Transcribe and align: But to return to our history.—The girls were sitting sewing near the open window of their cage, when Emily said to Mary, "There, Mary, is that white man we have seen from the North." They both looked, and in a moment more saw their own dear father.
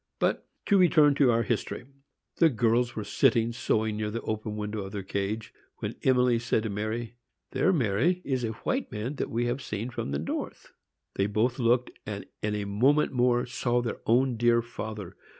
But 0.17 0.47
to 0.65 0.79
return 0.79 1.13
to 1.13 1.29
our 1.29 1.43
history.—The 1.43 2.49
girls 2.49 2.95
were 2.95 3.03
sitting 3.03 3.53
sewing 3.53 3.97
near 3.97 4.09
the 4.09 4.23
open 4.23 4.57
window 4.57 4.81
of 4.81 4.91
their 4.93 5.03
cage, 5.03 5.53
when 5.77 5.93
Emily 6.01 6.39
said 6.39 6.63
to 6.63 6.71
Mary, 6.71 7.17
"There, 7.51 7.71
Mary, 7.71 8.19
is 8.25 8.41
that 8.41 8.65
white 8.65 8.91
man 8.91 9.15
we 9.27 9.45
have 9.45 9.61
seen 9.61 9.91
from 9.91 10.09
the 10.09 10.17
North." 10.17 10.71
They 11.13 11.27
both 11.27 11.59
looked, 11.59 11.91
and 12.03 12.25
in 12.41 12.55
a 12.55 12.65
moment 12.65 13.11
more 13.11 13.45
saw 13.45 13.79
their 13.83 13.99
own 14.07 14.37
dear 14.37 14.63
father. 14.63 15.15